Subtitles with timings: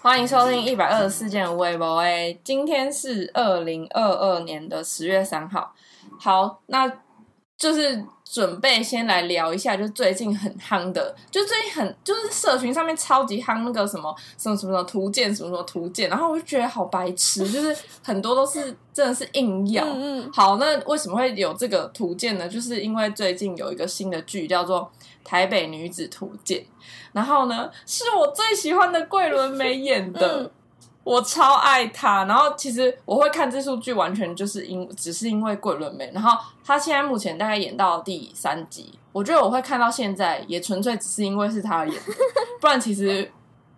[0.00, 5.74] 欢迎收听一百二十四件微博诶，今天是二零二二年的十月三号。
[6.20, 6.90] 好，那
[7.56, 19.84] 就是准备先来聊一下，就最近很夯的，就最近很就是社群上面超级夯那个什么什么什么什么图鉴，什么什么图鉴，然后我就觉得好白痴，就是很多都是真的是硬要。
[19.84, 22.48] 嗯嗯，好，那为什么会有这个图鉴呢？
[22.48, 24.82] 就是因为最近有一个新的剧叫做
[25.28, 26.58] 《台北女子图鉴》，
[27.12, 30.44] 然后呢是我最喜欢的桂纶镁演的。
[30.44, 30.50] 嗯。
[31.04, 36.10] 我超爱她，然后其实我会看这出剧，完全就是因只是因为桂纶镁。
[36.12, 42.12] 然后她现在目前大概演到第三集，我觉得我会看到现在，也纯粹只是因为是她演的，
[42.60, 43.22] 不然其实，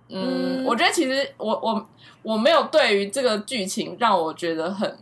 [0.08, 0.64] 嗯，嗯。
[0.64, 1.88] 我觉得其实我我
[2.22, 4.98] 我没有对于这个剧情让我觉得很，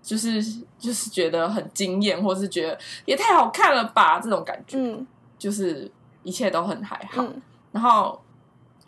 [0.00, 0.40] 就是
[0.78, 5.04] 就是觉得很惊艳，或是觉得也太好看了吧这种感觉，嗯
[5.38, 5.90] 就是
[6.22, 7.22] 一切都很还好。
[7.22, 8.18] 嗯然后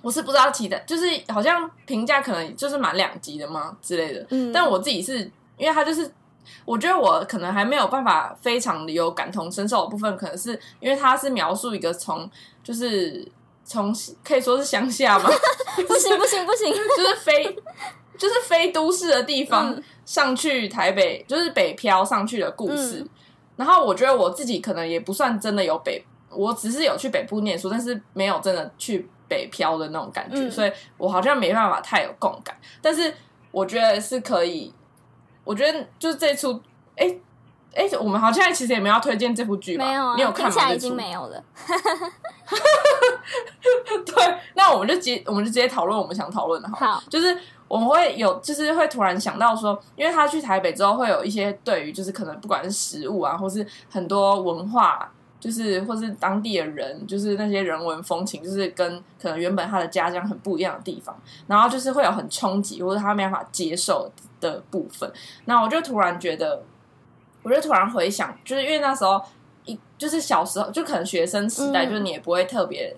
[0.02, 4.26] 我是不知道期待，就是好像评价可能就是满两级的嘛之类的。
[4.30, 5.18] 嗯，但我自己是
[5.58, 6.10] 因为他就是，
[6.64, 12.28] 我觉得我可能还没有办法非常的有感同身受的部分，可能是因为他是描述一个从
[12.64, 13.30] 就是
[13.62, 15.28] 从可以说是乡下嘛，
[15.86, 17.44] 不行不行不行， 就是非
[18.16, 23.00] 就是非都市的地方、嗯上去台北，就是北漂上去的故事。
[23.00, 23.08] 嗯
[23.56, 32.56] 然后我觉得我自己可能也不算真的有北，我只是有去北部念书，但是没有真的去北漂的那种感觉，嗯所以我好像没办法太有共感。
[32.80, 33.12] 但是
[33.50, 34.72] 我觉得是可以，
[35.44, 36.60] 我觉得就是这出，
[36.96, 37.14] 哎
[37.74, 39.84] 哎，我们好像其实也没有要推荐这部剧吧？
[39.84, 40.50] 没有啊，你有看吗？
[40.50, 41.42] 听起来已经没有了。
[44.04, 46.68] 对，那我们就接我们就直接讨论我们想讨论的。
[46.70, 47.36] 好，就是
[47.68, 55.08] 我们会有，就是会突然想到说，因为他去台北之后，会有一些对于就是可能不管是食物啊，或是很多文化，
[55.40, 64.08] 就是或是当地的人，就是那些人文风情，就是跟可能原本他的家乡很不一样的地方，然后就是会有很冲击或者他没办法接受
[64.40, 65.10] 的部分。
[65.46, 66.62] 那我就突然觉得，
[67.42, 69.20] 我就突然回想，就是因为那时候
[69.64, 72.94] 一就是小时候，就可能学生时代，嗯就是你也不会特别。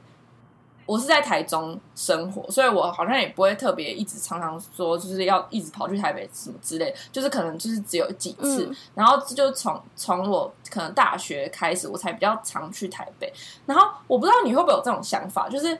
[0.85, 8.67] 我是在台中生活，所以我好像也不会特别一直常常说，就是要一直跑去台北什么之类，就是可能就是只有几次。
[8.67, 13.33] 嗯然后这就从从我可能大学开始，我才比较常去台北。
[13.65, 15.79] 然后我不知道你会不会有这种想法，就是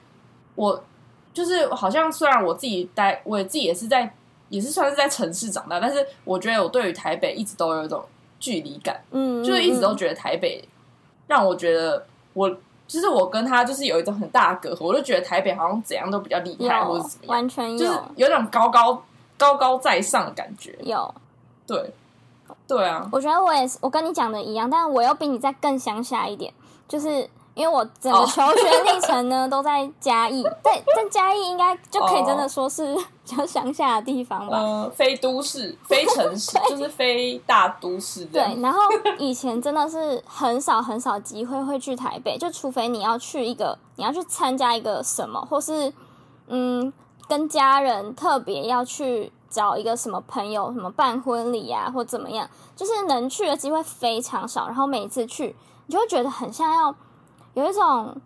[0.55, 0.83] 我
[1.35, 4.15] 就是好像虽然我自己待，我也自己也是在
[4.49, 8.05] 也是算是在城市长大，但是我觉得我对于台北一直都有一种
[8.39, 9.03] 距离感。
[9.11, 10.63] 嗯，就是一直都嗯觉得台北
[11.27, 12.55] 让我觉得我
[12.93, 19.03] 就是我跟他就是有一种很大的隔阂，我就觉得台北好像怎样都比较厉害或者怎么样，完全就是有有种高高
[19.39, 20.79] 高高在上的感觉。
[20.83, 21.15] 有。
[21.67, 21.91] 对，
[22.69, 26.53] 对啊，我觉得我也是，我跟你讲的一样，但我又比你再更乡下一点，
[26.87, 34.59] 就是因为我整个哦求学历程呢、都在嘉义， 但但嘉义应该就可以真的说是比较乡下的地方吧。
[34.59, 38.43] 呃，非都市、非城市， 就是非大都市对，。
[38.63, 38.81] 然后
[39.19, 45.93] 以前真的是很少很少机会会去台北，就除非你要去一个，你要去参加一个什么，或是
[46.47, 46.93] 嗯，
[47.29, 54.67] 跟家人特别要去找一个什么朋友，什么办婚礼啊，或怎么样，就是能去的机会非常少。
[54.67, 55.55] 然后每一次去，
[55.87, 56.95] 你就会觉得很像要
[57.55, 58.17] 有一种，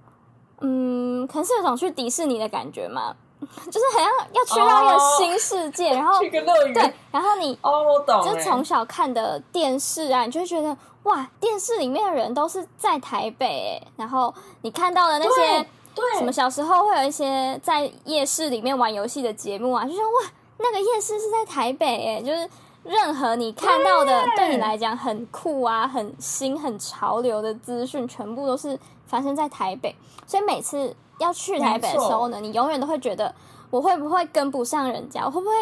[0.60, 6.74] 嗯，可能是有一种去迪士尼的感觉嘛， 就是好像要去到一个哦新世界，然后去个乐园。
[6.74, 8.34] 对，然后你哦，我懂欸。
[8.34, 14.32] 就从小看的电视啊，你就会觉得哇，电视里面的人都是在台北哎，然后
[14.62, 22.48] 你看到的那些对什么小时候会有一些在夜市里面玩游戏的节目啊，就像哇，那个夜市是在台北哎，就是
[22.84, 24.36] 任何你看到的对。
[24.36, 29.94] 对你来讲很酷啊、很新、很潮流的资讯，全部都是发生在台北，
[30.26, 33.34] 所以每次要去台北的时候呢，你永远都会觉得
[33.70, 35.54] 我会不会跟不上人家，我会不会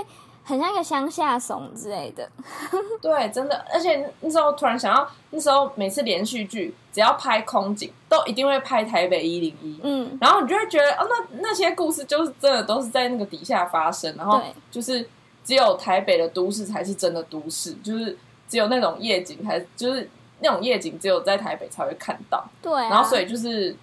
[0.42, 2.28] 很像一个乡下怂之类的。
[3.00, 9.80] 对，真的，而且那时候突然想到，那时候每次连续剧只要拍空景，都一定会拍台北一零一。
[9.82, 14.40] 嗯，然后你就会觉得，哦，那那些故事就是真的都是在那个底下发生，然后
[14.70, 15.08] 就是
[15.42, 18.16] 只有台北的都市才是真的都市，就是
[18.46, 20.08] 只有那种夜景才就是
[20.40, 23.74] 那种夜景只有在台北才会看到，对、啊，然后所以就是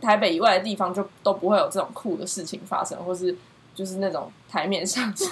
[0.00, 3.36] 台北以外的地方就都不会有这种酷的事情发生，或是
[3.74, 5.26] 就是那种台面上的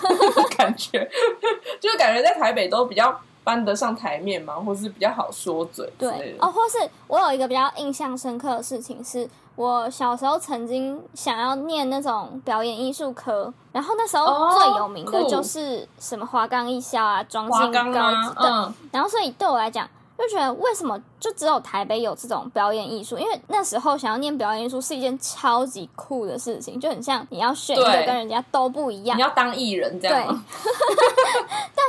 [0.57, 0.99] 感觉，
[1.81, 6.19] 就是感觉在台北都比较搬得上台面嘛，或是比较好说嘴之类的。
[6.19, 9.29] 对哦，或是我有一个比较印象深刻的事情是。
[9.59, 23.17] 我小时候曾经想要念那种表演艺术科，然后那时候哦最有名的就是什么华冈艺校啊、庄华敬高嗯，然后所以对我来讲，就觉得为什么就只有台北有这种表演艺术？
[23.19, 29.23] 因为那时候想要念表演艺术是一件超级酷的事情，就很像你要选一个跟人家都不一样你。
[29.23, 30.37] 要当艺人这样对，
[31.75, 31.85] 但？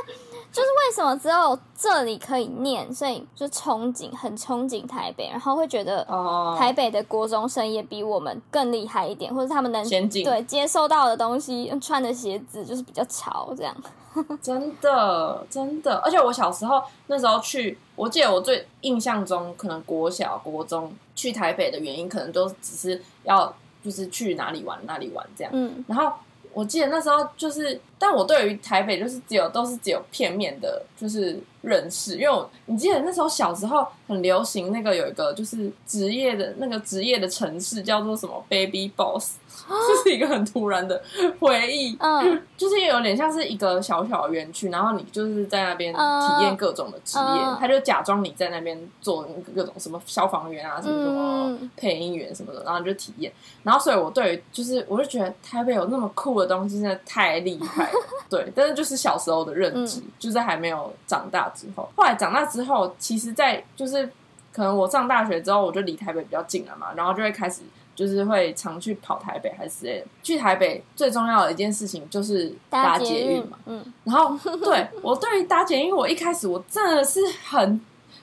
[0.52, 13.74] 就是为什么只有这里可以念，所以就憧憬，很憧憬台北，然后会觉得哦，台北的国中生也比我们更厉害一点，或者他们能对接受到的东西，穿的鞋子就是比较潮这样。
[14.42, 23.54] 真的真的，而且我小时候那时候去，我记得我最印象中，可能国小、国中去台北的原因，可能都只是要
[23.84, 25.52] 就是去哪里玩哪里玩这样。
[25.54, 25.84] 嗯。
[25.88, 26.12] 然后
[26.54, 39.36] 我记得那时候就是，但我对于台北就是只有都是只有片面的，就是认识，因为我你记得那时候小时候很流行那个有一个就是职业的那个职业的城市叫做什么？Baby Boss，
[39.68, 41.02] 这是一个很突然的
[41.40, 53.32] 回忆，嗯 就是有点像是一个小小的园区，然后你就是在那边嗯体验各种的职业，嗯他就假装你在那边做各种什么消防员啊，什么什么嗯配音员什么的，然后你就体验。
[53.64, 58.00] 然后所以我对于就是我就觉得台北有那么酷的东西，真的太厉害了。
[58.30, 61.90] 对，但是就是小时候的认知，就是还没有长大之后。
[61.96, 64.08] 后来长大之后，其实，在就是
[64.54, 67.62] 可能我上大学之后，我就离台北比较近了嘛，然后就会开始。
[68.00, 70.08] 就是会常去跑台北还是之类的。
[70.24, 73.58] 去台北最重要的一件事情就是搭捷捷运嘛。
[73.66, 77.82] 嗯然后对我对于搭捷运，我一开始我真的是很，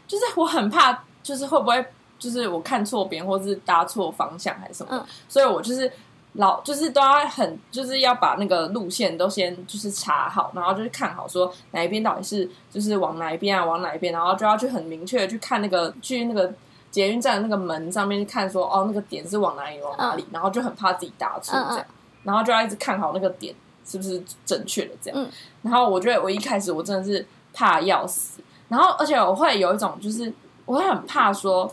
[0.08, 1.84] 就是我很怕，就是会不会
[2.18, 5.92] 就是我看错边，或是搭错方向还是什么，嗯所以我就是
[6.32, 16.50] 老就是都要很就是要把那个路线都先就是查好，然后就是看好说哪一边到底是就是往哪一边啊，往哪一边，然后就要去很明确的去看那个去那个。
[16.96, 21.86] 捷运站那个门上面看说哦，那个点是往哪里往哪里，然后就很怕自己搭错这样，
[22.22, 23.54] 然后就要一直看好那个点
[23.84, 25.20] 是不是正确的这样。
[25.20, 25.28] 嗯。
[25.60, 30.32] 然后我觉得我一开始我真的是怕要死，然后而且我会有一种就是
[30.64, 31.70] 我会很怕说，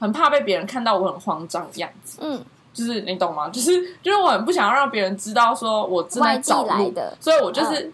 [0.00, 3.48] 很怕被别人看到我很慌张的样子，嗯，就是你懂吗？
[3.50, 3.70] 就是
[4.02, 7.92] 就是我很不想要让别人知道说我正在找路，的，所以我就是。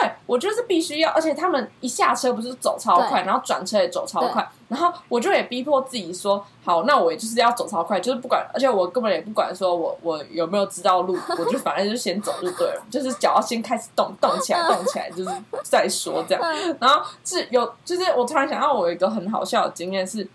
[0.00, 15.30] 对，我就是必须要，而且他们一下车不是走超快，然后转车也走超快，然后我就也逼迫自己说，好，那我也就是要走超快，就是不管，而且我根本也不管说我我有没有知道路， 我就反正就先走就对了，就是脚要先开始动动起来，动起来，就是
[15.62, 16.42] 再说这样。
[16.42, 16.74] 嗯。
[16.80, 20.26] 然后是有，就是我突然想到，我有一个很好笑的经验是，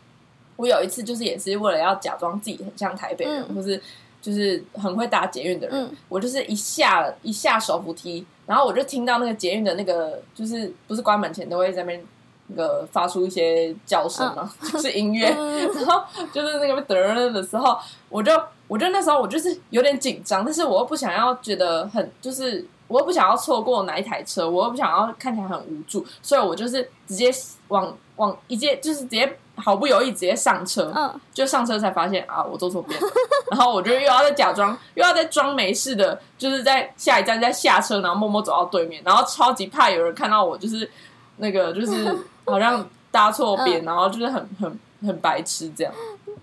[0.56, 3.56] 我有一次就是也是为了要假装自己很像台北人，嗯。
[3.56, 3.82] 或是
[4.22, 5.96] 就是很会搭捷运的人，嗯。
[6.10, 12.04] 我就是一下一下手扶梯，然后我就听到那个捷运的那个，就是不是关门前都会在那边
[12.48, 15.72] 那个发出一些叫声嘛， 就是音乐，嗯。
[15.76, 16.04] 然后
[16.34, 17.78] 就是那个嘚的时候，
[18.10, 18.32] 我就
[18.68, 22.66] 我就那时候我就是有点紧张，但是我又不想要觉得很就是。
[22.90, 27.30] 我又不想要错过哪一台车，我又不想要看起来很无助，所以我就是直接
[27.68, 31.20] 往往一接就是直接毫不犹豫直接上车，嗯。
[31.34, 33.08] 就上车才发现啊，我坐错边了，
[33.52, 40.90] 然后我就又要再假装，又要再装没事的，就是在下一站再下车，然后默默走到对面，然后超级怕有人看到我，就是
[41.38, 42.16] 那个就是
[42.46, 45.94] 好像搭错边， 然后就是很很很白痴这样。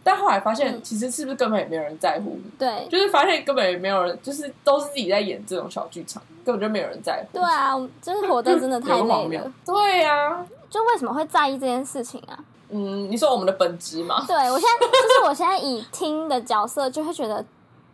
[0.02, 0.82] 但后来发现，嗯。
[0.82, 2.38] 其实是不是根本也没有人在乎。
[2.44, 2.87] 你，对。
[2.90, 7.38] 就是发现根本也没有人，就是都是自己在演这种小剧场，根本就没有人在乎。
[7.38, 9.52] 对啊，我就是活得真的太 荒谬累了。
[9.64, 12.38] 对呀、就为什么会在意这件事情啊？
[12.76, 17.45] 嗯，你说我们的本质嘛，对我现在就是我现在以听的角色，就会觉得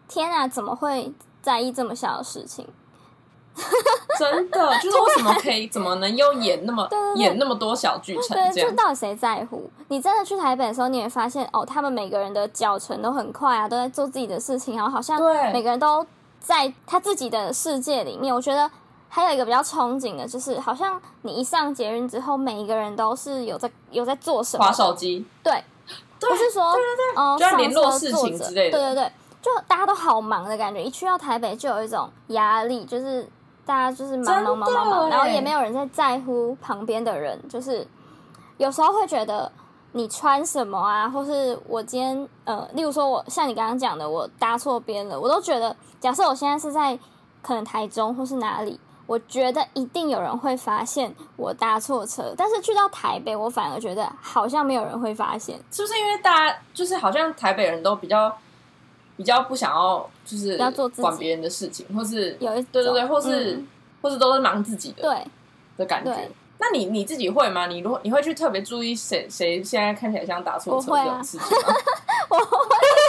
[0.09, 2.67] 天啊，怎么会在意这么小的事情？
[4.19, 8.63] 真的，就是为什么可以，怎么能又演那么演那么多小剧场对？
[8.63, 9.69] 就到底谁在乎？
[9.89, 15.21] 你真的去台北的时候，你会发现哦，他们每个人的脚程都很快啊，都在做自己的事情，然后好像
[15.53, 16.07] 每个人都
[16.39, 18.35] 在他自己的世界里面。
[18.35, 18.71] 我觉得
[19.13, 25.63] 还有一个比较憧憬的，就是好像你一上捷运之后，每一个人都是有在有在做什么划，手机，对，
[26.21, 26.73] 对不是说
[27.17, 28.79] 哦，就要上联络事情之类的。
[28.79, 29.13] 对对对，
[29.43, 33.29] 就大家都好忙的感觉，一去到台北就有一种压力，就是
[33.67, 37.85] 大家就是忙忙忙忙忙，欸然后也没有人在在乎旁边的人，就是
[38.59, 39.51] 有时候会觉得
[39.91, 46.97] 你穿什么啊，或是我今天呃，例如说我像你刚刚讲的，我搭错边了，我都觉得，假设我现在是在
[47.43, 48.79] 可能台中或是哪里。
[49.11, 55.59] 我觉得一定有人会发现我搭错车，但是去到台北，我反而觉得好像没有人会发现。
[55.73, 58.33] 是不是因为大家就是好像台北人都比较
[59.17, 63.67] 比较不想要就是要做自己管别人的事情，或是有一对对对，或是、嗯
[64.01, 65.27] 或是都是忙自己的对，
[65.77, 66.31] 的感觉。
[66.59, 67.67] 那你你自己会吗？
[67.67, 71.75] 你如果你会去特别注意谁谁现在看起来像搭错车这种事情吗？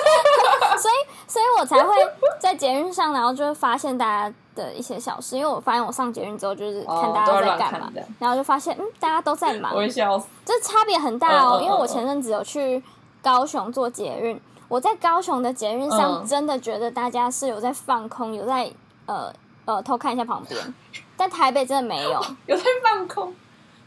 [0.81, 0.93] 所以，
[1.27, 1.95] 所以我才会
[2.39, 10.27] 在在捷运上，然后就会发现大家的一些小事，因为我发现我上捷运之后就是看大家哦都在干嘛，然后就发现嗯，大家都在忙我，笑死。
[10.43, 11.59] 这差别很大哦。
[11.61, 12.81] 因为我前阵子有去
[13.21, 18.71] 高雄做捷运，我在高雄的捷运上嗯真的觉得大家是有在放空，有在
[19.05, 19.31] 呃
[19.65, 20.73] 呃偷看一下旁边，
[21.15, 22.23] 但台北真的没有。
[22.47, 23.33] 有在放空，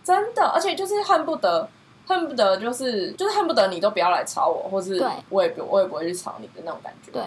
[0.03, 1.69] 真的，而且就是恨不得，
[2.07, 7.11] 恨不得就是就是恨不得你都不要来吵我，或是对我也不我也不会去吵你的那种感觉。
[7.13, 7.23] 对，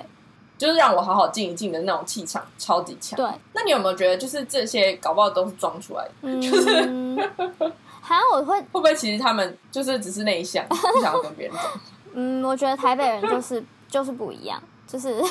[0.58, 3.18] 就是让我好好静一静的那种气场超级强。
[3.18, 6.12] 对，那你有没有觉得，就是这些搞不好都是装出来的？
[6.24, 7.18] 嗯，
[8.02, 11.64] 好像我会会不会其实他们就是只是内向， 不想要跟别人讲？
[12.14, 15.22] 嗯，我觉得台北人就是就是不一样，就是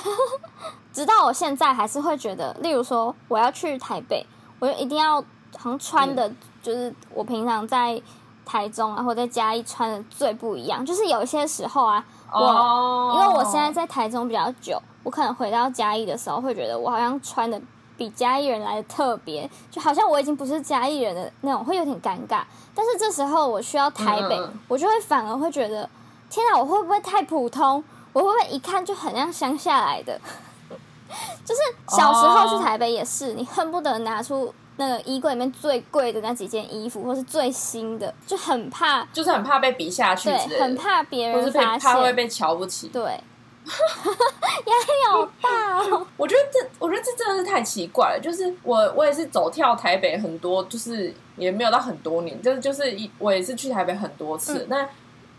[0.93, 4.25] 直到我现在还是会觉得，例如说我要去台北，
[4.59, 5.21] 我就一定要
[5.57, 6.31] 好像穿的，
[6.63, 8.01] 就是我平常在
[8.47, 10.87] 台中啊或者在嘉义穿的最不一样。
[10.87, 17.61] 就是有一些时候啊，我、哦因为我现在在台中比较久，我可能回到嘉义的时候会觉得我好像穿的
[17.99, 22.43] 比嘉义人来的特别，就好像我已经不是嘉义人的那种，会有点尴尬。
[22.75, 25.89] 但是这时候我需要台北，我就会反而会觉得，
[26.31, 27.83] 天哪，我会不会太普通？
[28.13, 30.19] 我会不会一看就很像乡下来的？
[31.45, 31.61] 就是
[31.97, 42.89] 小时候去台北也是，你恨不得拿出那个衣柜里面最贵的那几件衣服，或是最新的，就很怕，就是很怕被比下去对，的，很怕别人发现，怕会被瞧不起。
[42.89, 43.03] 对，
[43.65, 46.07] 压力好大哦。
[46.17, 48.21] 我觉得这，我觉得这真的是太奇怪了。
[48.23, 54.89] 就是我，我也是走跳台北很多，就是也没有到很多年，就是就是一我也是去台北很多次，嗯但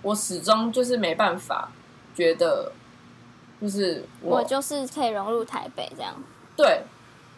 [0.01, 1.71] 我始终就是没办法
[2.15, 2.71] 觉得，
[3.61, 6.13] 就是我我就是可以融入台北这样。
[6.55, 6.81] 对，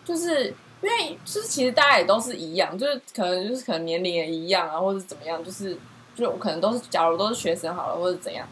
[0.05, 5.77] 就是因为就是其实大家也都是一样，就是可能就是可能年龄也一样啊，或者怎么样，就是
[6.15, 8.47] 就可能都是假如都是学生好了，或者怎样，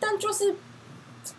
[0.00, 0.54] 但就是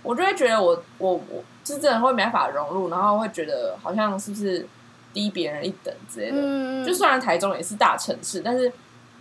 [0.01, 4.67] 我就会觉得我我我就是真的会没办法融入，然后会觉得好像是不是
[5.13, 6.37] 低别人一等之类的。
[6.37, 8.71] 嗯，就虽然台中也是大城市，但是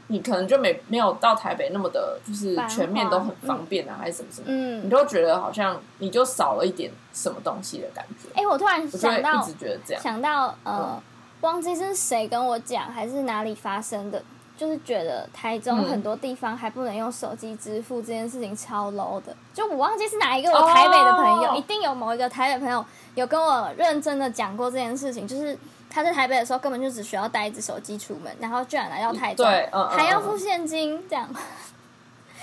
[0.09, 8.29] 你可能就没没有到台北那么的，就是全面都很方便啊，还是什么什么，你嗯，就觉得好像你就少了一点什么东西的感觉。
[8.35, 10.03] 哎、我突然想到一直觉得这样。
[10.03, 11.03] 想到呃，嗯
[11.43, 14.21] 忘记是谁跟我讲，还是哪里发生的，
[14.57, 19.37] 就是觉得台中嗯很多地方还不能用手机支付这件事情超 low 的。
[19.55, 22.85] 就我忘记是哪一个我台北的朋友，哦一定有某一个台北朋友
[23.15, 25.57] 有跟我认真的讲过这件事情，就是
[25.91, 29.47] 他在台北的时候根本就只需要带一只手机出门，然后居然来到台中，
[29.91, 31.29] 还要付现金，这样。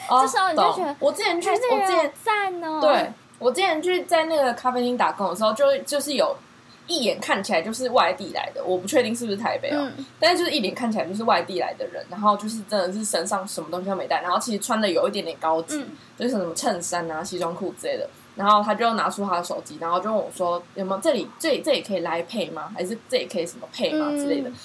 [0.08, 2.80] 哦这时候你就觉得我之前去，我之前赞哦。
[2.82, 6.36] 对我之前去在那个咖啡厅打工的时候，就就是有
[6.88, 15.90] 一眼看起来就是外地来的，我不确定是不是台北哦，嗯，但是就是一眼看起来就是外地来的人，然后就是真的是身上什么东西都没带，然后其实穿的有一点点高级，嗯。
[16.18, 18.08] 就是什么衬衫啊、西装裤之类的。
[18.36, 22.72] 然后他就拿出他的手机，然后就问我说：“有没有这里这里这里可以来配吗？
[22.76, 24.56] 还是这里可以什么配吗之类的？”嗯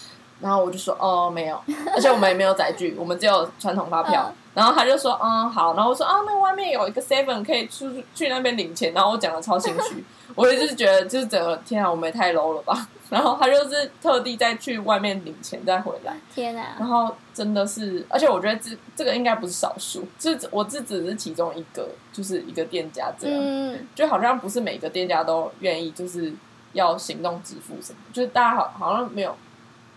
[0.41, 1.63] 然后我就说：“哦，没有，
[1.95, 4.25] 而且我们也没有载具，我们只有传统发票。
[4.31, 10.03] 嗯然后他就说：“嗯，好。”然后我说：“啊，那外面有一个 seven 可以出去那边领钱。”然后我讲的超心虚，
[10.35, 12.89] 我就是觉得就是整个天啊，我们也太 low 了吧。
[13.11, 16.17] 然后他就是特地再去外面领钱再回来。
[16.33, 26.33] 天啊、然后真的是，而且我觉得这这个应该不是少数，这我这只是其中一个，就是一个店家这样，嗯，就好像不是每个店家都愿意就是
[26.73, 29.37] 要行动支付什么，就是大家好好像没有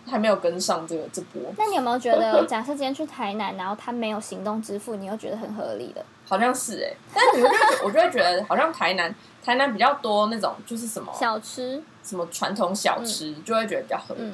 [0.06, 6.04] 还没有跟上这个这波，那你有没有觉得，假设今天去台南，然后他没有行动支付，你又觉得很合理的？
[6.26, 9.14] 好像是哎、但是你会觉我就会觉得好像台南
[9.44, 11.82] 台南比较多那种就是什么小吃？
[12.02, 14.22] 什么传统小吃，就会觉得比较合理。
[14.22, 14.32] 嗯，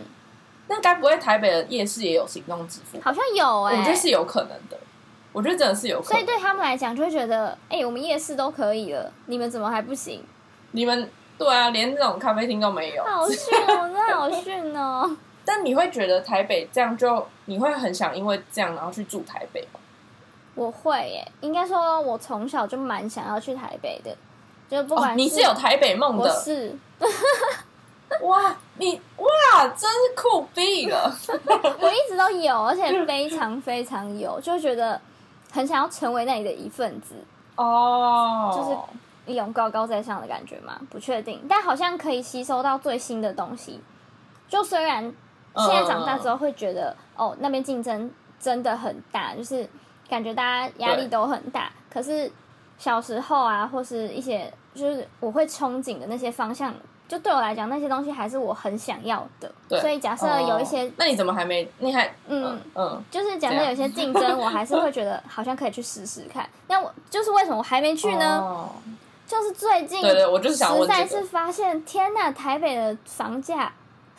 [0.69, 3.01] 那该不会台北的夜市也有行动支付？
[3.01, 4.79] 好像有哎、我觉得是有可能的，
[5.33, 6.13] 我觉得真的是有可能。
[6.13, 10.25] 所以对他们来讲，就会觉得，哎、我们夜市都可以了，你们怎么还不行？
[10.71, 13.03] 你们对啊，连那种咖啡厅都没有。
[13.03, 13.37] 好逊
[13.69, 15.17] 哦，真的好逊哦。
[15.45, 19.81] 但你会觉得台北这样就你会很想因为这样然后去住台北吗？
[20.55, 24.15] 我会耶，应该说，我从小就蛮想要去台北的，
[24.71, 26.75] 就不管哦，你是有台北梦我的是，
[28.23, 28.57] 哇！
[28.79, 31.15] 你哇，真是酷毙了！
[31.81, 34.99] 我一直都有，而且非常非常有，就觉得
[35.53, 37.15] 很想要成为那里的一份子。
[37.57, 43.81] 哦，就是一种高高在上的感觉嘛，不确定，但好像可以吸收到最新的东西。
[44.49, 45.03] 就虽然
[45.57, 48.11] 现在长大之后会觉得，哦，那边竞争
[48.41, 49.69] 真的很大，就是
[50.09, 51.71] 感觉大家压力都很大。
[51.93, 52.31] 可是
[52.81, 56.75] 小时候啊，或是一些就是我会憧憬的那些方向，
[57.07, 59.53] 就对我来讲，那些东西还是我很想要的。
[59.69, 61.71] 对所以假设有一些哦，那你怎么还没？
[61.79, 66.49] 你还嗯嗯嗯就是假设有些竞争，我还是会觉得好像可以去试试看。
[66.67, 68.39] 那我就是为什么我还没去呢？
[68.41, 68.71] 哦
[69.31, 71.23] 就是最近，对对，我就是想实在是。
[71.23, 73.73] 发现，天呐，台北的房价，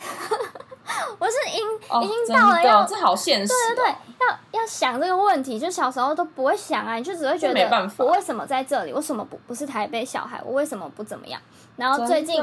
[1.18, 3.56] 我是已已经到了这好现实、哦。
[3.68, 3.94] 对对对，
[4.28, 11.40] 要要想这个问题，就小时候都不会想啊，你就只会觉这没办法得我为什么在这里，为什么不不是台北小孩，我为什么不怎么样？
[11.76, 12.36] 然后最近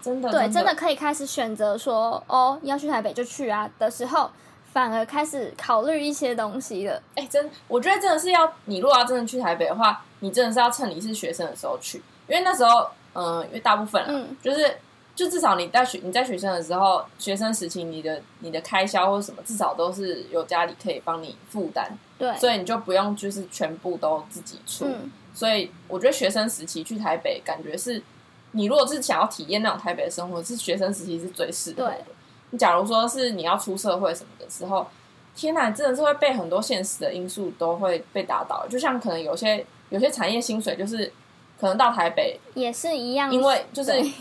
[0.00, 4.30] 真的对真真的可以开始选择说，哦，要去台北就去啊的时候，
[4.72, 7.02] 反而开始考虑一些东西了。
[7.16, 14.78] 哎、真，我觉得真的是要你如果要真的去台北的话，你真的是要趁你是学生的时候去，因为那时候，嗯、因为大部分啊，嗯就是
[15.14, 24.86] 就至少你在学你在学生的时候，学生时期你的你的开销或者什么，至少都是有家里可以帮你负担，对，所以你就不用就是全部都自己出。
[24.86, 28.02] 嗯所以我觉得学生时期去台北，感觉是
[28.50, 32.04] 你如果是想要体验那种台北的生活，是学生时期是最适合的。
[32.50, 34.86] 你假如说是你要出社会什么的时候，
[35.34, 38.66] 天哪，真的是会被很多现实的因素都会被打倒。
[38.68, 41.10] 就像可能有些有些产业薪水就是
[41.58, 44.12] 可能到台北，也是一样，因为就是对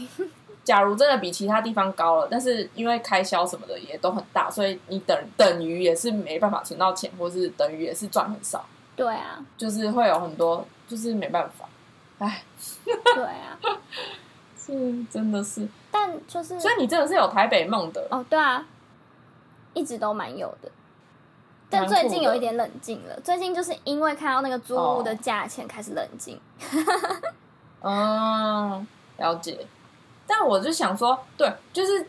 [0.63, 8.63] 假如真的比其他地方高了，但是因为开销什么的也都很大，所以你等等于也是没办法存到钱，或是等于也是赚很少，
[8.96, 11.68] 对啊，就是会有很多就是没办法，
[12.20, 12.44] 哎，
[12.86, 13.58] 对啊，
[14.58, 18.65] 是真的是，但就是所以你真的是有台北梦的，哦，对啊，
[19.74, 20.70] 一直都蛮有的。
[21.74, 25.18] 但最近有一点冷静了，最近就是因为看到那个租屋的哦。
[25.22, 26.38] 价钱开始冷静。
[27.80, 29.65] 嗯，了解。
[30.33, 32.07] 但我就想说，对，就是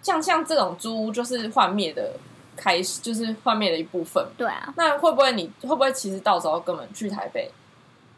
[0.00, 2.12] 像像这种租屋，就是幻灭的
[2.56, 4.24] 开始，就是幻灭的一部分。
[4.38, 7.50] 对啊，那会不会你会不会其实到时候根本去台北，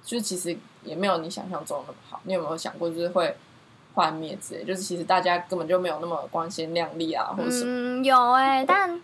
[0.04, 2.20] 就其实也没有你想象中那么好？
[2.24, 3.34] 你有没有想过，就是会
[3.94, 4.64] 幻灭之类？
[4.64, 7.66] 就是其实大家根本就没有那么光鲜亮丽啊，或者什么？
[7.66, 9.00] 嗯，有哎、但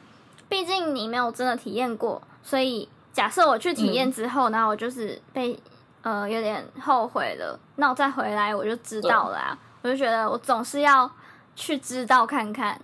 [0.48, 5.58] 毕竟你没有真的体验过，所以假设我去体验之后，然后我就是被
[6.02, 9.58] 呃有点后悔了，那我再回来我就知道了啊。
[9.85, 11.11] 我就觉得我总是要
[11.55, 12.81] 去知道看看，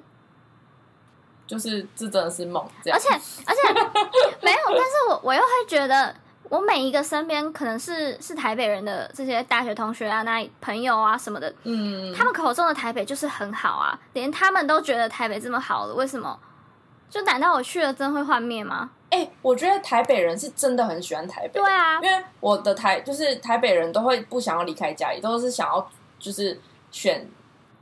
[1.47, 2.63] 就是这真的是梦。
[2.93, 3.09] 而且
[3.47, 3.73] 而且
[4.43, 6.15] 没有，但是我我又会觉得，
[6.51, 16.39] 我每一个身边可能是是台北人的这些大学同学啊、那朋友啊什么的，嗯，他们口中的台北就是很好啊，连他们都觉得台北这么好了，为什么？
[17.09, 18.91] 就难道我去了真会幻灭吗？
[19.09, 27.29] 哎、我觉得台北人是真的很喜欢台北，对啊，因为我的台就是台北人都会不想要离开家里，都是想要就是选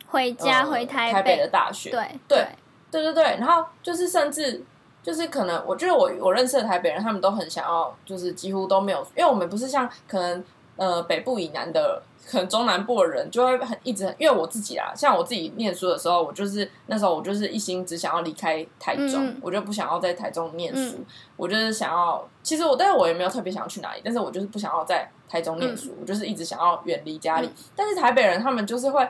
[0.08, 2.46] 回家、呃回台台北的大学，对对对。
[2.90, 4.64] 对对，然后就是甚至
[5.02, 10.42] 就是可能，我觉得我我认识的台北人，他们都很想要，就是几乎都没有，因为我们不是像可能
[10.78, 27.46] 呃北部以南的，可能中南部的人就会很一直很，因为我自己啊，像我自己念书的时候，我就是那时候我就是一心只想要离开台中，我就不想要在台中念书，嗯我就是想要，其实我但是我也没有特别想要去哪里，但是我就是不想要在台中念书，我就是一直想要远离家里。
[27.46, 29.08] 嗯但是台北人他们就是会，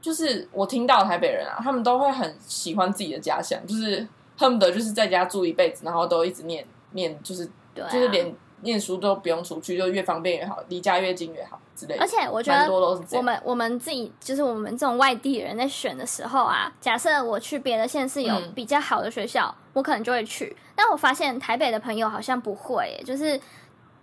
[0.00, 4.06] 就是我听到台北人啊，他们都会很喜欢自己的家乡，就是
[4.38, 7.44] 恨不得就是在家住一辈子，然后都一直念念，就是、
[7.76, 12.00] 啊，就是连念书都不用出去，就越方便越好，离家越近越好之类的。
[12.00, 12.70] 而且我觉得。
[13.12, 20.56] 我们我们自己就是我们这种外地人在选的时候啊，假设我去别的县市有嗯比较好的学校，我可能就会去。
[20.74, 23.40] 但我发现台北的朋友好像不会耶，就是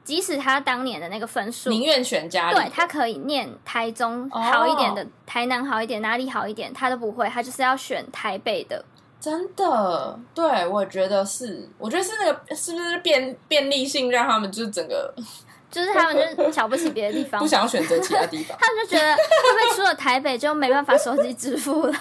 [0.03, 8.83] 即使他当年的那个分数，宁愿选家里，对他可以念台中哦好一点的，台南好一点，哪里好一点，他都不会，他就是要选台北的。
[9.19, 15.13] 真的，对我觉得是，我觉得是那个是不是便便利性让他们就是整个
[15.69, 18.57] 就是他们就是瞧不起别的地方不，想要选择其他地方。
[18.61, 21.93] 他们就觉得会不会出了台北就没办法手机支付了？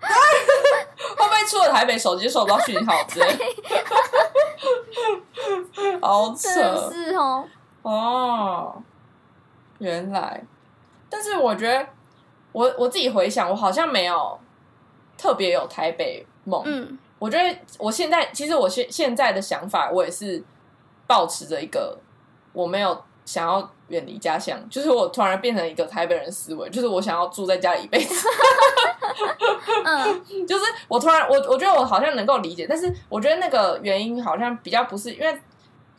[0.00, 3.42] 会不会出了台北手机就收不到讯号之类的？
[6.00, 7.44] 好扯是哦，
[7.82, 8.82] 哦，
[9.78, 10.42] 原来。
[11.10, 11.86] 但是我觉得，
[12.52, 14.38] 我我自己回想，我好像没有
[15.16, 16.62] 特别有台北梦。
[16.64, 20.42] 嗯我觉得我现在其实我现现在的想法，我也是
[21.06, 21.98] 保持着一个
[22.52, 28.28] 我没有想要远离家乡，就是我突然变成一个台北人思维，就是我想要住在家里一辈子。
[29.82, 35.40] 嗯， 就是我突然我我觉得我好像能够理解，但是我觉得那个原因好像比较不是因为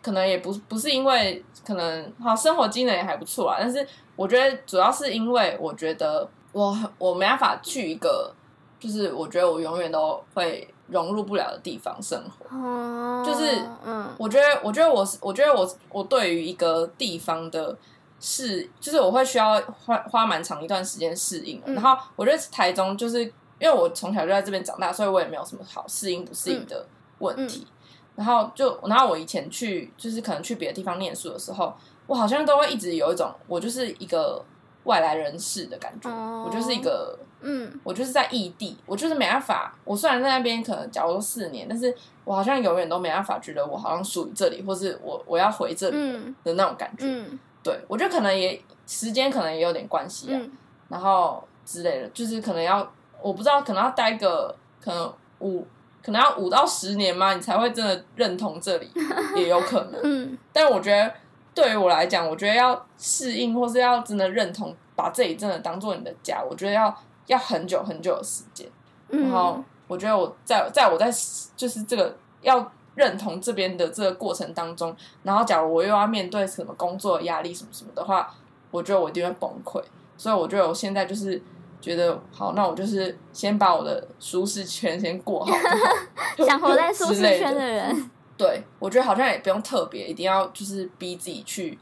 [0.04, 8.32] 可能也不不是因为可能好生活机能也还不错啊，但是我觉得主要是因为我觉得我我没办法去一个
[8.80, 12.46] 就是我觉得我永远都会融入不了的地方生活。
[12.56, 17.76] 哦，就是嗯我觉得，我觉得我是，我觉得我我对于一个地方的
[18.20, 21.62] 适，就是我会需要花花蛮长一段时间适应。
[21.66, 23.22] 嗯然后我觉得台中就是
[23.60, 26.86] 因为我从小就在这边长大，所以我也没有什么好适应不适应的
[27.20, 27.68] 问题。
[28.16, 31.72] 然后就，然后我以前去就是可能去别的地方念书的时候，
[32.08, 34.44] 我好像都会一直有一种我就是一个
[34.86, 39.74] 外来人士的感觉，哦我就是一个嗯我就是在异地，我就是没办法。
[39.84, 47.06] 我虽然在那边可能假如说四年，但是我好像永远都没办法觉得我好像属于这里，或是我我要回这里嗯的那种感觉。
[47.06, 50.52] 嗯对我觉得可能也时间可能也有点关系啊，嗯
[50.88, 52.90] 然后之类的，就是可能要
[53.22, 55.66] 我不知道，可能要待个可能五，
[56.02, 58.90] 可能要五到十年嘛，你才会真的认同这里，
[59.36, 60.00] 也有可能。
[60.04, 61.12] 嗯但我觉得
[61.54, 66.96] 对于我来讲，我觉得要适应或是要真的认同，把这里真的当做你的家，我觉得要
[67.28, 68.68] 要很久很久的时间。
[69.10, 71.10] 然后嗯我觉得我在在我在
[71.56, 78.34] 就是这个要认同这边的这个过程当中，然后假如我又要面对什么工作压力什么什么的话，
[78.70, 79.82] 我觉得我一定会崩溃。
[80.18, 81.42] 所以我觉得我现在就是
[81.80, 85.54] 觉得好，那我就是先把我的舒适圈先过好
[86.44, 91.78] 想活在舒适圈的的人，对，我觉得好像也不用特别，一定要就是逼自己去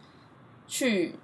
[0.68, 1.18] 去，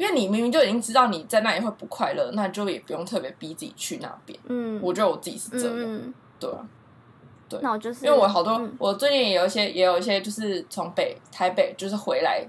[0.00, 4.38] 因为你明明就已经知道你在那里会不快乐，那就也不用特别逼自己去那边。
[4.48, 6.66] 嗯，我觉得我自己是这样，嗯，对啊，
[7.50, 8.74] 对那我就是因为我好多，嗯。
[8.78, 12.42] 我最近也有一些也有一些就是从北台北就是回来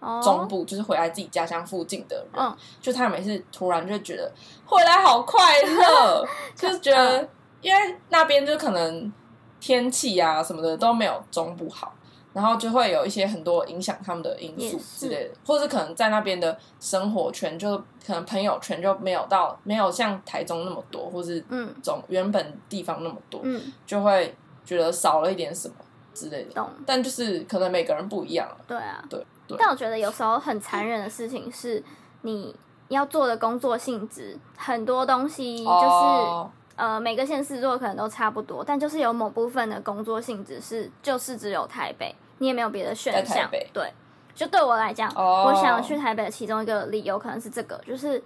[0.00, 0.20] 哦。
[0.22, 2.54] 中部，就是回来自己家乡附近的人，嗯。
[2.82, 4.30] 就他每次突然就觉得
[4.66, 7.28] 回来好快乐， 就是觉得嗯。
[7.62, 9.10] 因为那边就可能
[9.58, 11.92] 天气啊什么的都没有中部好，
[12.38, 24.32] 然后就会有一些很多影响他们的因素之类的，或是可能在那边的生活圈就可能朋友圈就没有到没有像台中那么多，或是嗯总原本地方那么多，嗯就会
[24.64, 25.74] 觉得少了一点什么
[26.14, 26.52] 之类的。
[26.52, 26.70] 懂。
[26.86, 31.82] 但就是可能每个人不一样了，对啊，对对但我觉得有时候很残忍的事情是，
[32.22, 32.54] 你
[32.86, 43.48] 要做的工作性质很多东西就是、哦呃每个县市做的可能都差不多，但就是有某部分的工作性质是就是只有台北，你也没有别的选项。
[43.72, 43.92] 对，
[44.34, 48.22] 就对我来讲，哦我想去台北的其中一个理由可能是这个，就是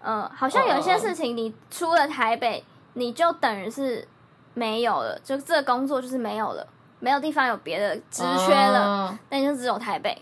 [0.00, 4.06] 呃好像有一些事情你出了台北，你就等于是
[4.54, 6.66] 没有了，就这个工作就是没有了。
[7.00, 10.16] 没有地方有别的职缺了，那你就只有台北。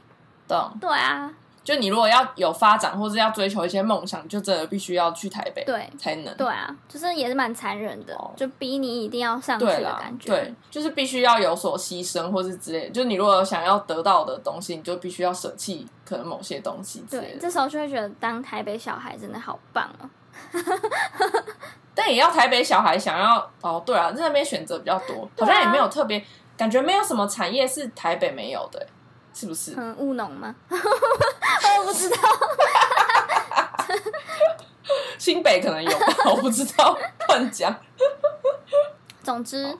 [0.48, 0.68] 懂。
[0.80, 1.32] 对啊，
[1.64, 6.36] 就你如果要有发展，或是要追求一些梦想，就真的必须要去台北，对才能。
[6.36, 10.30] 对啊，就是也是蛮残忍的，哦就逼你一定要上去的感，觉。
[10.30, 12.90] 对，就是必须要有所牺牲，或是之类的。
[12.90, 17.38] 就你如果想要得到的东西，你就必须要舍弃可能某些东西对，的。
[17.40, 20.10] 这时候就会觉得当台北小孩真的好棒哦。
[21.94, 26.24] 但也要台北小孩想要哦，对啊，在那边选择比较多，好像也没有特别，
[26.56, 28.86] 感觉没有什么产业是台北没有的、欸
[29.34, 29.74] 是不是？
[29.76, 30.54] 嗯，务农吗？
[30.70, 32.16] 我不知道。
[35.18, 36.96] 新北可能有吧， 我不知道，
[37.28, 37.74] 乱讲。
[39.22, 39.76] 总之，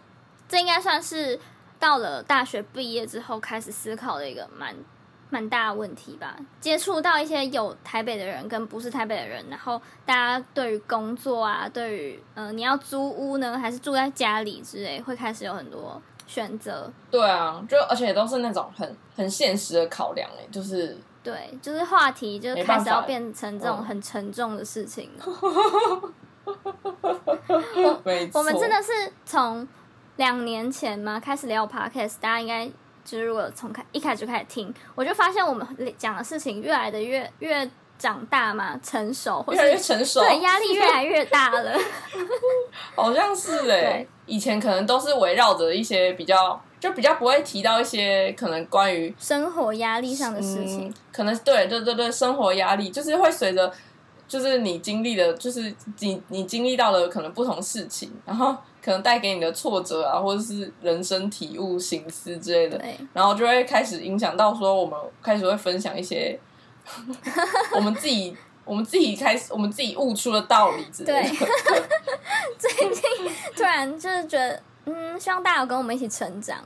[0.49, 1.39] 这应该算是
[1.79, 4.75] 到了大学毕业之后开始思考的一个蛮
[5.31, 6.37] 蛮大的问题吧。
[6.61, 16.01] 接触到一些有台北的人跟不是台北的人，然后大家对于工作啊，对于嗯、呃你要租屋呢，还是住在家里之类，会开始有很多
[16.33, 16.91] 选择。
[17.11, 25.11] 对啊，就而且都是那种很很现实的考量、欸，就是对，就是话题就开始要变成这种嗯很沉重的事情。
[28.33, 29.69] 我们真的是从
[30.17, 32.67] 两年前嘛开始聊 podcast，大家应该
[33.05, 35.67] 就是如果从开一开始就开始听，我就发现我们
[35.99, 37.71] 讲的事情越来的越越
[38.03, 41.79] 长大嘛，成熟，或越来越成熟，对压力越来越大了。
[42.97, 44.09] 好像是哎、对。
[44.27, 53.73] 以前可能都是围绕着一些比较，就比较不会提到一些可能关于生活压力上的事情，嗯，可能对对对对，生活压力就是会随着，
[54.27, 62.97] 就是你经历的，就是你你经历到的可能不同事情，然后可能带给你的挫折啊，或者是人生体悟、醒思之类的，对。
[63.13, 66.39] 然后就会开始影响到说，我们开始会分享一些
[67.75, 68.37] 我们自己。
[68.65, 71.47] 我们自己开始，我们自己悟出了道理之类的。
[72.57, 73.03] 最近
[73.57, 76.59] 突然就是觉得，嗯，希望大家有跟我们一起成长。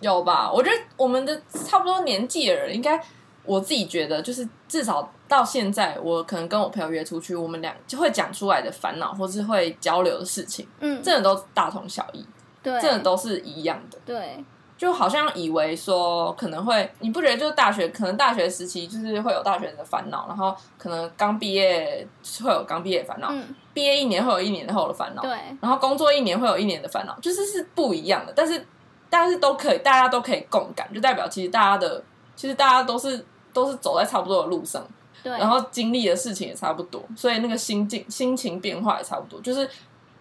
[0.00, 0.50] 有吧？
[0.52, 3.00] 我觉得我们的差不多年纪的人，应该
[3.44, 12.26] 我自己觉得，就是至少到现在，我可能跟我朋友约出去，我们俩就会讲出来的烦恼，或是会交流的事情，嗯，真的都大同小异，
[12.64, 13.98] 对，真的都是一样的。
[14.04, 14.44] 对，
[14.84, 22.06] 就好像以为说可能会，你不觉得就是大学，可能大学时期就是会有大学的烦恼，然后可能刚毕业
[22.42, 25.30] 会有刚毕业的烦恼，嗯，毕业一年会有一年后的烦恼，对，
[25.62, 28.62] 然后工作一年会有一年的烦恼，就是是不一样的，但是
[29.08, 32.04] 但是都可以，大家都可以共感，就代表其实大家的，
[32.36, 34.86] 其实大家都是都是走在差不多的路上，
[35.22, 39.66] 对，然后经历的事情也差不多，所以那个心境心情变化也差不多，就是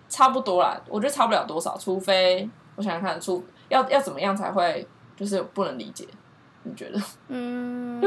[0.07, 0.79] 差不多啦。
[0.87, 6.07] 我觉得差不了多少，除非我想想看，除要要怎么样才会就是不能理解？
[6.63, 6.99] 你觉得？
[7.27, 7.99] 嗯，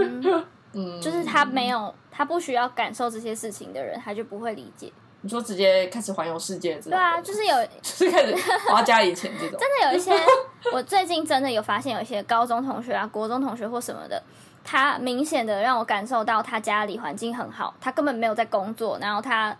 [0.73, 4.93] 嗯，就是他没有，他不需要感受这些事情的人，他就不会理解。
[5.23, 8.35] 你说直接开始环游世界对啊，就是有 就是开始
[8.69, 10.13] 花家里钱这种，真的有一些，
[10.73, 14.23] 我最近真的有发现有一些高中同学啊、国中同学或什么的，
[14.63, 19.57] 他明显的让我感受到他家里环境很好，他根本没有在工作，然后他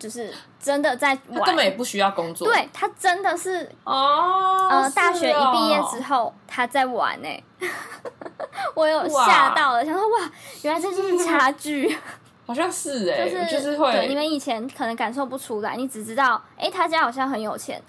[0.00, 2.48] 就是真的在玩，他根本也不需要工作。
[2.48, 7.44] 对他真的是哦，呃，是大学一毕业之哦，后他在玩呢、
[8.74, 10.30] 我有吓到了，想说哇，
[10.62, 11.94] 原来这就是差距。
[12.46, 17.80] 好像是哎，就是就是会，你会，们以前可能感受不出来，你只知道，哎、他家好像很有钱，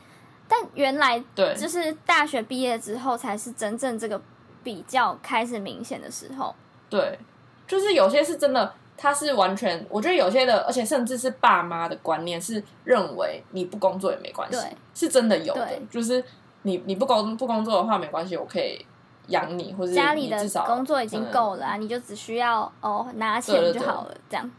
[0.48, 4.22] 但原来对，就是大学毕业之后才是真正这个
[4.64, 6.54] 比较开始明显的时候。
[6.92, 7.18] 对，
[7.66, 8.72] 就是有些是真的，
[9.02, 14.60] 他是完全，我觉得有些的，而且甚至是爸妈的观念是认为你不工作也没关系，
[14.94, 16.24] 是真的有的，就是
[16.62, 18.86] 你你不工不工作的话没关系，我可以
[19.30, 20.38] 养你，或者家里的
[20.68, 24.52] 工作已经够了啊，你就只需要哦拿钱就好了，这样。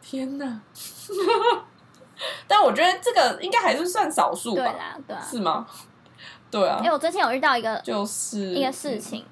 [0.00, 0.60] 天哪！
[2.48, 5.22] 但我觉得这个应该还是算少数吧，对啦，对啊。
[5.22, 5.66] 是吗？
[6.50, 9.24] 对啊因为，我最近有遇到一个就是一个事情，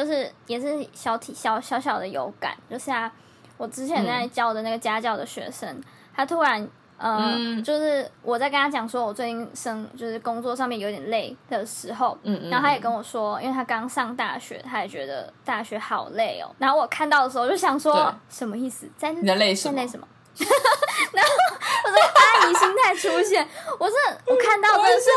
[0.00, 3.12] 就是也是小体小小小的有感，就是啊，
[3.58, 5.78] 我之前在教的那个家教的学生，
[6.16, 16.50] 他突然呃，嗯就是我在跟他讲说我最近生就是工作上面有点累的时候，嗯嗯，然后他也跟我说，因为他刚上大学，他也觉得大学好累哦。
[16.58, 18.88] 然后我看到的时候就想说，什么意思？
[18.96, 19.88] 在你在累什么在累？
[19.88, 20.08] 什么？
[21.12, 21.30] 然后
[21.84, 23.46] 我这个阿姨心态出现，
[23.78, 23.94] 我是
[24.26, 25.10] 我看到真的是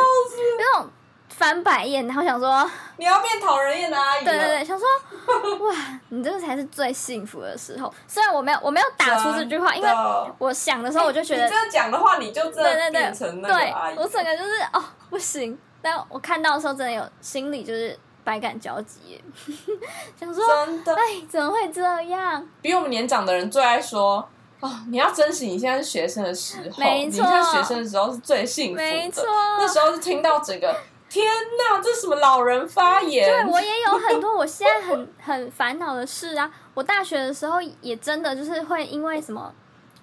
[1.36, 4.88] 翻白眼，然后想说，你要变讨人厌的阿姨对对对，想说，
[5.67, 5.76] 哇，
[6.10, 7.91] 你这个才是最幸福的时候。
[8.08, 9.89] 虽然我没有我没有打出这句话，因为
[10.38, 13.96] 我想的时候我就觉得你这样讲的话，你就真的变成那个阿姨。
[13.96, 19.22] 对，我整个就是哦不行，但我看到的时候真的有心里就是百感交集，
[20.19, 22.48] 想说真的哎怎么会这样？
[22.62, 24.30] 比我们年长的人最爱说。
[24.60, 28.82] 哦，你要珍惜你现在是学生的时候，没错你现在学生的时候是最幸福的。
[28.82, 29.26] 没错
[29.58, 30.74] 那时候是听到整个
[31.13, 31.23] 天
[31.69, 33.30] 哪，这是什么老人发言？
[33.30, 36.52] 对我也有很多我现在很很烦恼的事啊。
[36.73, 39.54] 我大学的时候也真的就是会因为什么。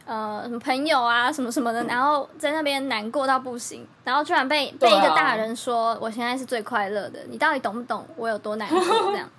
[0.07, 8.81] 呃，什么朋友啊，什么什么的，然后在那边难过到不行，然后居然被、啊 被一个大人说我现在是最快乐的，你到底懂不懂我有多难过？
[9.13, 9.31] 这样。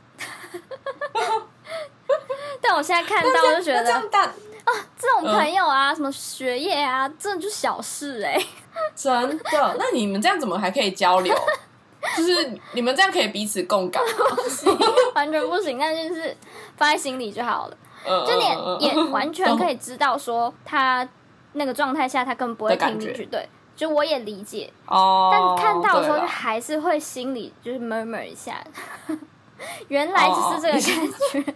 [2.61, 4.01] 但我现在看到我就觉得
[4.65, 8.39] 那这种朋友啊，什么学业啊，真的就小事哎、
[8.95, 11.35] 真的，那你们这样怎么还可以交流？
[12.17, 14.35] 就是你们这样可以彼此共感吗，
[15.13, 15.77] 完全不行。
[15.77, 16.35] 那就是
[16.75, 21.07] 放在心里就好了，嗯就你也完全可以知道说他
[21.53, 28.63] 那个状态下他根本不会听进去，对，就我也理解，哦，但看到的时候就还是会心里就是 murmur 一下，
[29.89, 31.53] 原来就是这个感觉。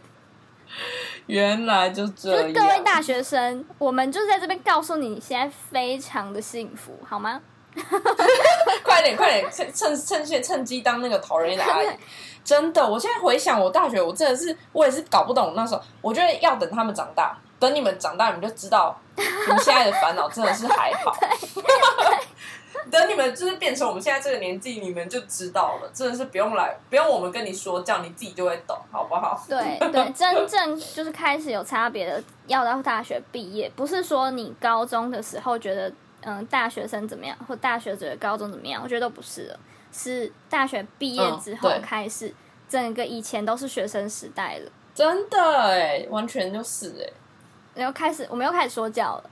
[1.28, 2.54] 原来就这就是样。
[2.54, 7.42] 各位大学生，我们就是在这边告诉你，你现在非常的幸福，好吗？
[8.84, 11.88] 快点快点，趁趁趁现趁机当那个讨人厌的阿姨。
[12.46, 15.82] 真的，我现在回想我大学，我真的是我也是搞不懂那时候。
[16.00, 21.18] 我觉得要等他们长大，等你们长大，你们就知道你们现在的烦恼真的是还好。
[22.92, 29.42] 等你们就是变成我们现在这个年纪，你们就知道了，真的是不用来，不用我们跟你说，这样你自己就会懂，好不好？
[29.48, 39.60] 对对，真正就是开始有差别的，要到大学毕业，不是说你高中的时候觉得嗯大学生怎么样，或大学觉得高中怎么样，我觉得都不是了，
[39.92, 42.34] 是大学毕业之后开始，
[42.68, 45.38] 整个以前都是学生时代了，真的
[45.70, 47.14] 哎，完全就是哎。
[47.76, 49.30] 然后开始我们又开始说教了，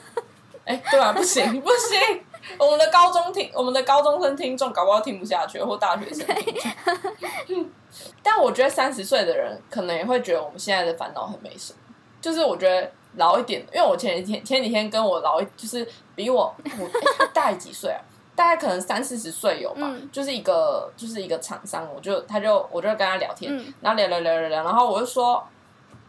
[0.64, 2.24] 哎、对啊，不行不行，
[2.58, 6.54] 我们的高中听，我们的高中生听众搞不好听不下去，或大学生听
[7.54, 7.70] 众。
[8.22, 11.78] 但我觉得三十岁的人可能也会觉得我们现在的烦恼很没什么，
[12.20, 18.00] 就是我觉得老一点，因为我前几天前几天跟我老一，就是比我我、哎他大几岁啊？
[18.34, 20.08] 大概可能三四十岁有吧，嗯。
[20.10, 23.74] 就是一个就是一个厂商，我就他就我就跟他聊天，嗯。
[23.82, 25.46] 然后聊聊聊聊聊，然后我就说，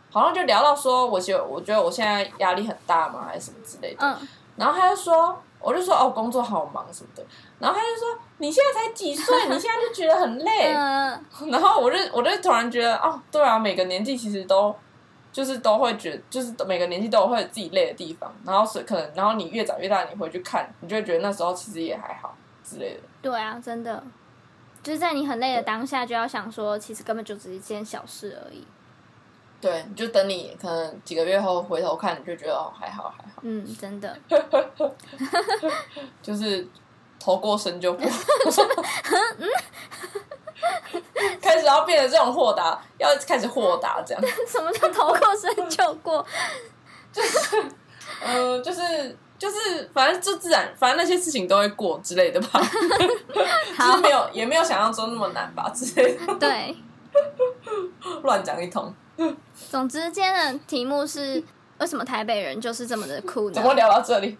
[0.09, 7.25] 好像就聊到说，我觉我觉得我现在压力很大嘛，还是什么之类的，嗯，然后他就说，我就说哦，工作好忙什么的。
[7.57, 10.73] 然后他就说，你现在才几岁，你现在就觉得很累。
[10.73, 14.75] 嗯， 然后我就我就突然觉得，哦，对啊，每个年纪其实都
[15.31, 18.31] 就是都会觉得，就是每个年纪都有会有自己累的地方。
[18.45, 22.99] 然后是可能，然后你越长越大，你回去看，你就会觉得那时候其实也还好之类的。
[23.21, 24.03] 对啊，真的，
[24.83, 28.67] 就是在你很累的当下，就要想说，其实根本就只是一件小事而已。
[29.63, 34.13] 对，你就等你可能几个月后回头看，你就觉得哦，还好还好，嗯，真的，
[36.21, 36.67] 就是
[37.17, 38.05] 头过身就过。
[41.41, 44.21] 开始要变得这种豁达，要开始豁达这样。
[44.45, 46.25] 什么叫头过身就过？
[47.13, 47.63] 就是
[48.21, 52.61] 呃，就是就是，反正就自然，反正那些事情都会过之类的吧。
[53.77, 56.75] 就是没有，也没有想象中那么难吧之类的，对，
[58.23, 58.93] 乱讲一通。
[59.69, 61.43] 总之今天的题目是
[61.79, 63.63] 为什么台北人就是这么的酷呢怎？
[63.63, 64.37] 么聊到这里？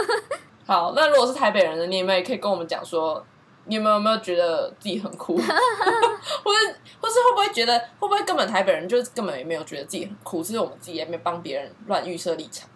[0.66, 3.24] 好，那如果是台北人的，你们也可以跟我们讲说，
[3.64, 12.68] 你们有没有觉得自己很酷， 或者或是会不会觉得，会不会根本台北人就是根本也没有觉得自己很酷，是我们自己也没有帮别人乱预设立场。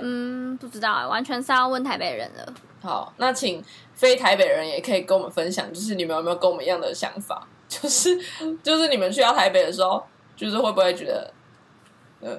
[0.00, 2.54] 嗯，不知道欸，完全是要问台北人了。
[2.82, 3.62] 好，那请
[3.94, 7.46] 非台北人也可以跟我们分享，就是你们有没有跟我们一样的想法？
[7.68, 8.16] 就是
[8.62, 10.04] 就是你们去到台北的时候，
[10.36, 11.32] 就是会不会觉得，
[12.20, 12.38] 呃，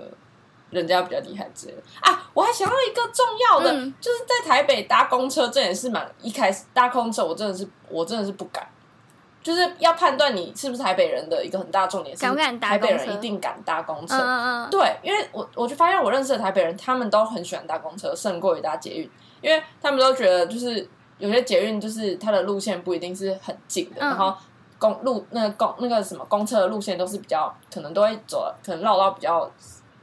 [0.70, 2.30] 人家比较厉害之类的啊？
[2.34, 8.68] 我还想到一个重要的，嗯就是在台北搭公车，这也是蛮一开始搭公车，我真的是我真的是不敢。
[9.42, 14.16] 就是要判断你是不是台北人的一个很大重点是，敢不敢搭台北人一定敢搭公车。
[14.16, 24.36] 嗯嗯嗯，对，因为我我就发现我认识的台北人，他们都很喜欢搭公车，胜过于搭捷运，因为他们都觉得就是有些捷运就是它的路线不一定是很近的，嗯然后
[24.94, 29.50] 公路那个公那个什么公车的路线都是比较可能都会走，可能绕到比较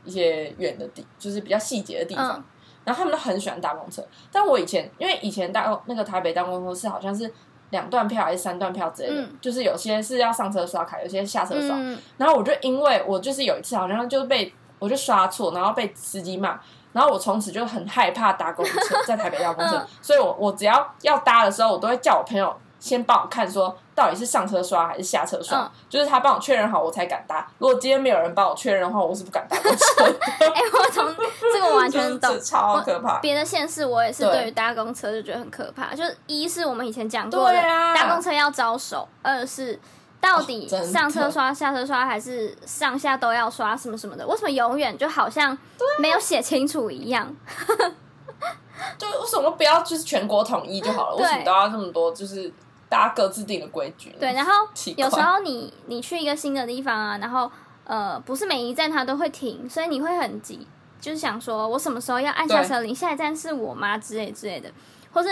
[0.05, 2.39] 一些远的地，就是比较细节的地方。
[2.39, 2.45] 嗯
[2.85, 7.33] 然后他们都很喜欢搭公车，但我以前因为以前搭那个台北搭公车是好像是
[7.71, 11.77] 两段票还是三段票之类的，嗯就是有些是要上车刷卡，有些下车刷。
[11.79, 16.59] 嗯，然后我就因为我就是有一次好像就是被我就刷错，然后被司机骂，
[16.93, 27.49] 然后我从此就很害怕搭公车，在台北搭公车，嗯所以我我只要要搭的时候，我都会叫我朋友先帮我看说到底是上车刷还是下车刷，嗯就是他帮我确认好我才敢搭。
[27.59, 30.19] 如果今天没有人帮我确认的话，我是不敢搭公车的，
[30.53, 31.15] 哎、我从
[31.55, 32.45] 这个我完全懂就是。
[32.51, 33.21] 超可怕。
[33.21, 39.79] 别的县市我也是对对于搭公车就觉得很可怕，就是一是我们以前讲过的，搭公车要招手；二是
[40.21, 45.57] 到底上车刷、下车刷还是上下都要刷什么什么的，为什么永远就好像
[46.01, 47.33] 没有写清楚一样？
[48.99, 51.17] 就为什么不要就是全国统一就好了？
[51.17, 52.53] 对为什么都要这么多就是
[52.93, 54.17] 大家各自定的规矩呢？
[54.21, 54.53] 对，然后
[54.97, 57.51] 有时候你你去一个新的地方啊，然后
[57.85, 60.67] 呃不是每一站它都会停，所以你会很急，
[61.01, 64.71] 就是想说我什么时候要按下对车铃，下一站是我吗之类之类的，
[65.11, 65.29] 或是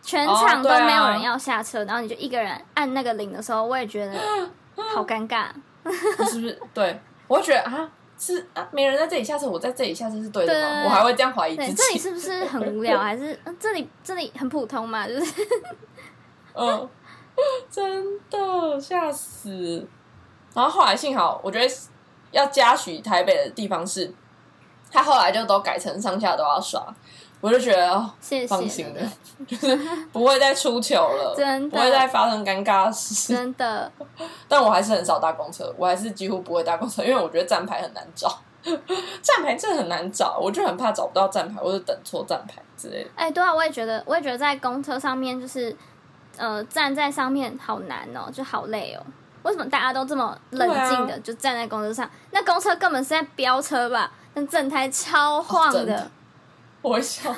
[0.00, 4.18] 全哦场都没有人要下车，然后你就一个人按那个铃的时候，我也觉得
[4.94, 5.48] 好尴尬。
[6.30, 6.58] 是不是？
[6.72, 6.98] 对，
[7.28, 10.82] 我会觉得啊，是啊，没人在这里下车，我在这里下车是对的吗？
[10.82, 11.98] 对我还会这样怀疑自己这里。
[11.98, 12.96] 是不是很无聊？
[13.02, 15.06] 还是、呃这里这里很普通嘛？
[15.06, 15.34] 就是
[16.54, 16.88] 嗯，
[17.70, 19.86] 真的吓死。
[20.54, 21.74] 然后后来幸好，我觉得
[22.30, 24.12] 要嘉许台北的地方是，
[24.90, 26.84] 他后来就都改成上下都要刷，
[27.40, 29.12] 我就觉得哦，谢谢放心对了，
[29.46, 29.76] 就是
[30.12, 33.34] 不会再出糗了，真 的不会再发生尴尬的事。
[33.34, 33.90] 真的
[34.46, 38.28] 但我还是很少搭公车，我还是几乎不会搭公车，因为我觉得站牌很难找，
[39.22, 43.10] 站牌真的很难找，我就很怕找不到站牌，或者等错站牌之类的。
[43.16, 45.74] 哎、对啊，我也觉得，我也觉得在公车上面就是，
[46.36, 49.04] 呃，站在上面好难哦，就好累哦。
[49.42, 52.08] 为什么大家都这么冷静的、对就站在公车上？
[52.30, 54.12] 那公车根本是在飙车吧？
[54.34, 55.96] 那整台超晃的。
[55.98, 56.10] 哦
[56.82, 57.32] 我会笑，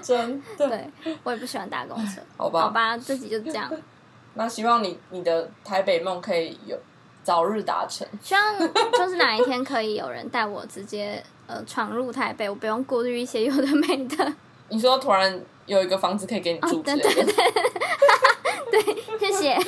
[0.00, 0.68] 真的。
[0.70, 0.90] 对，
[1.24, 2.20] 我也不喜欢搭公车。
[2.36, 3.68] 好吧，好吧，自己就这样。
[4.34, 6.78] 那希望你你的台北梦可以有
[7.24, 8.06] 早日达成。
[8.20, 8.58] 希望
[8.92, 14.32] 就是哪一天可以有人带我直接呃闯入台北，我不用顾虑一些有的没的。
[14.68, 17.24] 你说突然有一个房子可以给你住之对对，
[18.82, 19.58] 对，谢谢。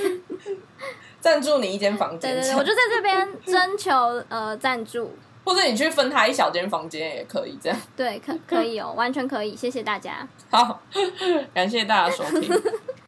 [1.20, 3.92] 赞助你一间房间，对对对，我就在这边征求
[4.28, 5.10] 呃赞助。
[5.44, 10.26] 或者你去分他一小间房间也可以，这样对，可可以哦，完全可以，谢谢大家。
[10.50, 10.80] 好，
[11.52, 12.50] 感谢大家收听。